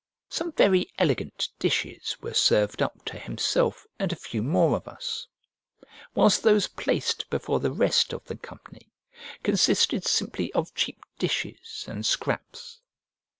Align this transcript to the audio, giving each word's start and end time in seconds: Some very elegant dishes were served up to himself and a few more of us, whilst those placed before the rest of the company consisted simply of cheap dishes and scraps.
Some 0.29 0.53
very 0.53 0.91
elegant 0.97 1.49
dishes 1.59 2.17
were 2.21 2.33
served 2.33 2.81
up 2.81 3.05
to 3.05 3.19
himself 3.19 3.85
and 3.99 4.11
a 4.11 4.15
few 4.15 4.41
more 4.41 4.75
of 4.75 4.87
us, 4.87 5.27
whilst 6.15 6.41
those 6.41 6.65
placed 6.65 7.29
before 7.29 7.59
the 7.59 7.69
rest 7.71 8.11
of 8.11 8.25
the 8.25 8.35
company 8.35 8.91
consisted 9.43 10.03
simply 10.03 10.51
of 10.53 10.73
cheap 10.73 11.05
dishes 11.19 11.85
and 11.87 12.03
scraps. 12.03 12.79